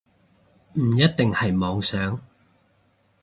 [0.73, 2.19] 唔一定係妄想